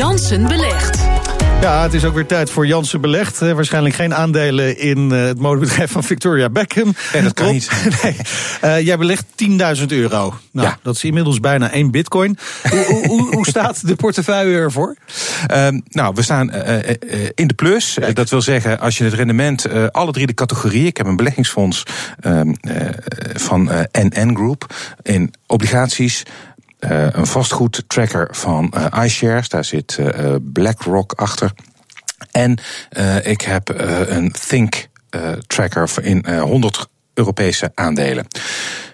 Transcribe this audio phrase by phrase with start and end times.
[0.00, 0.98] Jansen belegt.
[1.60, 3.42] Ja, het is ook weer tijd voor Jansen belegd.
[3.42, 6.94] Uh, waarschijnlijk geen aandelen in uh, het modebedrijf van Victoria Beckham.
[7.12, 7.70] Nee, dat kan niet.
[8.02, 8.16] nee.
[8.64, 9.24] Uh, jij belegt
[9.80, 10.34] 10.000 euro.
[10.52, 10.78] Nou, Ja.
[10.82, 12.38] dat is inmiddels bijna één bitcoin.
[12.70, 14.96] hoe, hoe, hoe, hoe staat de portefeuille ervoor?
[15.46, 17.98] Ehm, nou, we staan eh, eh, eh, in de plus.
[17.98, 20.86] Eh, dat wil zeggen, als je het rendement, eh, alle drie de categorieën.
[20.86, 21.82] Ik heb een beleggingsfonds
[22.20, 22.86] ehm, eh,
[23.34, 26.22] van eh, NN Group in obligaties.
[26.80, 31.52] Eh, een vastgoed tracker van eh, iShares, daar zit eh, BlackRock achter.
[32.30, 32.58] En
[33.22, 33.68] ik heb
[34.08, 34.88] een Think
[35.46, 38.26] tracker in eh, 100 Europese aandelen.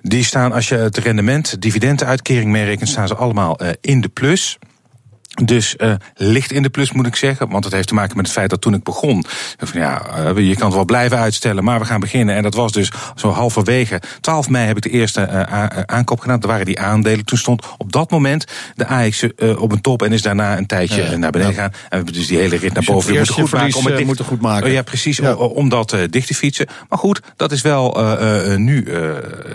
[0.00, 4.58] Die staan, als je het rendement, dividendenuitkering meerekent, staan ze allemaal in de plus.
[5.44, 7.48] Dus eh licht in de plus moet ik zeggen.
[7.48, 9.24] Want het heeft te maken met het feit dat toen ik begon.
[9.58, 12.34] Van, ja, eh, je kan het wel blijven uitstellen, maar we gaan beginnen.
[12.34, 14.00] En dat was dus zo halverwege.
[14.20, 16.40] 12 mei heb ik de eerste eh, aankoop gedaan.
[16.40, 17.24] Dat waren die aandelen.
[17.24, 19.24] Toen stond op dat moment de AX
[19.58, 20.02] op een top.
[20.02, 21.62] En is daarna een tijdje Ja, naar beneden ja.
[21.62, 21.72] gegaan.
[21.72, 23.58] En we hebben dus die hele rit naar Dus je boven eerst goed maken.
[23.58, 24.66] Om verlies, het dicht- moeten goed maken.
[24.66, 25.16] Oh, ja, precies.
[25.16, 25.30] Ja.
[25.32, 26.66] o- Om dat dicht te fietsen.
[26.88, 27.98] Maar goed, dat is wel
[28.56, 28.86] nu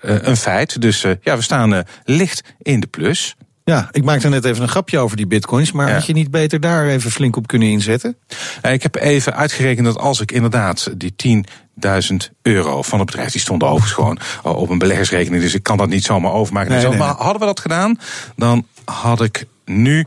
[0.00, 0.80] een feit.
[0.80, 3.36] Dus ja, we staan licht in de plus.
[3.70, 5.72] Ja, ik maakte net even een grapje over die bitcoins.
[5.72, 5.94] Maar Ja.
[5.94, 8.16] had je niet beter daar even flink op kunnen inzetten?
[8.62, 13.32] Eh, Ik heb even uitgerekend dat als ik inderdaad die 10.000 euro van het bedrijf,
[13.32, 14.18] die stonden overigens gewoon
[14.56, 16.70] op een beleggersrekening, dus ik kan dat niet zomaar overmaken.
[16.70, 17.98] Nee, Dus nee, maar hadden we dat gedaan,
[18.36, 20.04] dan had ik nu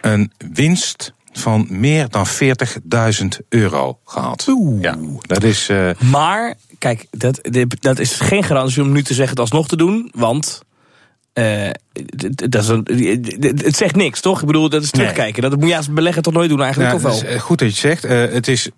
[0.00, 4.46] een winst van meer dan 40.000 euro gehad.
[4.48, 4.82] Oeh.
[4.82, 5.68] Ja, dat is.
[5.68, 7.40] eh, Maar, kijk, dat,
[7.80, 10.10] dat is geen garantie om nu te zeggen het alsnog te doen.
[10.14, 10.62] Want
[11.38, 11.70] eh,
[12.48, 14.40] dat is een, d- het zegt niks, toch?
[14.40, 15.00] Ik bedoel, dat is Nee.
[15.02, 15.42] terugkijken.
[15.42, 17.30] Dat moet je als belegger toch nooit doen eigenlijk, Nou, of het wel?
[17.30, 18.04] is, eh, goed dat je het zegt.
[18.28, 18.68] Eh, het is,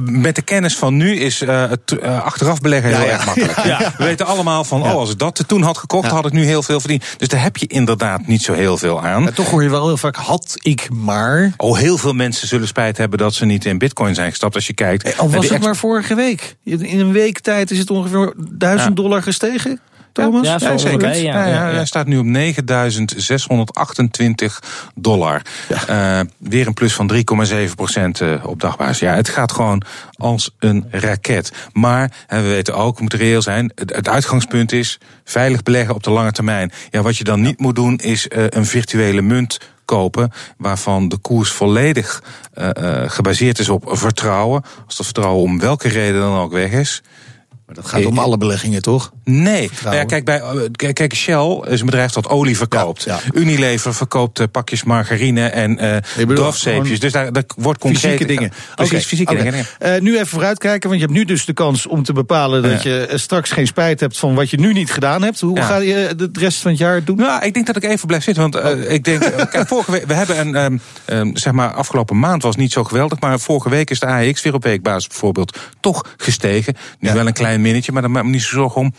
[0.00, 3.56] met de kennis van nu is eh, het achteraf beleggen heel Ja, erg makkelijk.
[3.96, 6.14] We weten allemaal van, oh, als ik dat toen had gekocht, Ja.
[6.14, 7.04] had ik nu heel veel verdiend.
[7.18, 9.22] Dus daar heb je inderdaad niet zo heel veel aan.
[9.22, 11.52] Maar toch hoor je wel heel vaak, had ik maar...
[11.56, 14.54] Oh, heel veel mensen zullen spijt hebben dat ze niet in bitcoin zijn gestapt.
[14.54, 15.18] Als je kijkt.
[15.18, 16.56] Al was het maar vorige week.
[16.64, 19.80] In een week tijd is het ongeveer 1000 dollar gestegen,
[20.14, 20.46] Thomas?
[20.46, 20.94] Ja, zeker.
[20.94, 21.72] ongeveer, ja.
[21.72, 24.62] Hij staat nu op 9628
[24.94, 25.42] dollar.
[25.86, 28.98] Eh, weer een plus van 3,7 procent eh, op dagbasis.
[28.98, 29.82] Ja, het gaat gewoon
[30.12, 31.52] als een raket.
[31.72, 33.72] Maar we weten ook, we moeten reëel zijn.
[33.74, 36.72] Het, het uitgangspunt is veilig beleggen op de lange termijn.
[36.90, 41.16] Ja, wat je dan niet moet doen, is eh, een virtuele munt kopen waarvan de
[41.16, 42.22] koers volledig
[43.06, 44.62] gebaseerd is op vertrouwen.
[44.86, 47.02] Als dat vertrouwen om welke reden dan ook weg is.
[47.66, 49.12] Maar dat gaat om alle beleggingen, toch?
[49.24, 49.70] Nee.
[49.82, 53.02] Nou ja, kijk, bij, eh, kijk, Shell is een bedrijf dat olie verkoopt.
[53.02, 53.40] Ja, ja.
[53.40, 55.76] Unilever verkoopt eh, pakjes margarine en
[56.16, 56.62] drafzeepjes.
[56.62, 58.02] gewoon Dus daar, daar wordt concreet.
[58.02, 58.52] Fysieke dingen.
[58.74, 59.66] Precies, Oké, fysieke dingen.
[60.04, 63.10] Nu even vooruitkijken, want je hebt nu dus de kans om te bepalen dat je
[63.14, 65.40] straks geen spijt hebt van wat je nu niet gedaan hebt.
[65.40, 67.16] Hoe ga je de rest van het jaar doen?
[67.16, 68.42] Nou, ik denk dat ik even blijf zitten.
[68.42, 69.20] Want eh, ik denk,
[69.50, 72.84] kijk, vorige week, we hebben een, ehm, ehm, zeg maar, afgelopen maand was niet zo
[72.84, 73.20] geweldig.
[73.20, 76.76] Maar vorige week is de AEX weer op weekbasis bijvoorbeeld toch gestegen.
[76.98, 78.94] Nu wel een klein minnetje, maar daar maak ik me niet zo zorgen om.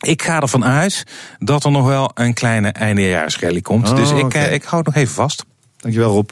[0.00, 1.06] Ik ga ervan uit
[1.38, 3.88] dat er nog wel een kleine eindejaarsrally komt.
[3.88, 5.44] Oh, dus ik, eh, ik hou het nog even vast.
[5.76, 6.30] Dankjewel Rob.